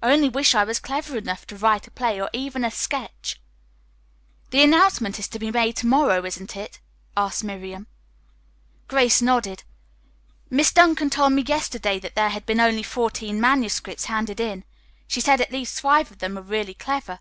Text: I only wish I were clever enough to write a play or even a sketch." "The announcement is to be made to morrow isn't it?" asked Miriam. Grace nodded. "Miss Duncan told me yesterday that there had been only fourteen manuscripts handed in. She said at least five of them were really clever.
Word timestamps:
I 0.00 0.12
only 0.12 0.28
wish 0.28 0.54
I 0.54 0.62
were 0.62 0.74
clever 0.74 1.18
enough 1.18 1.44
to 1.48 1.56
write 1.56 1.88
a 1.88 1.90
play 1.90 2.20
or 2.20 2.30
even 2.32 2.64
a 2.64 2.70
sketch." 2.70 3.40
"The 4.50 4.62
announcement 4.62 5.18
is 5.18 5.26
to 5.26 5.40
be 5.40 5.50
made 5.50 5.76
to 5.78 5.88
morrow 5.88 6.24
isn't 6.24 6.56
it?" 6.56 6.78
asked 7.16 7.42
Miriam. 7.42 7.88
Grace 8.86 9.20
nodded. 9.20 9.64
"Miss 10.48 10.70
Duncan 10.72 11.10
told 11.10 11.32
me 11.32 11.42
yesterday 11.42 11.98
that 11.98 12.14
there 12.14 12.28
had 12.30 12.46
been 12.46 12.60
only 12.60 12.84
fourteen 12.84 13.40
manuscripts 13.40 14.04
handed 14.04 14.38
in. 14.38 14.62
She 15.08 15.20
said 15.20 15.40
at 15.40 15.50
least 15.50 15.80
five 15.80 16.12
of 16.12 16.18
them 16.20 16.36
were 16.36 16.42
really 16.42 16.74
clever. 16.74 17.18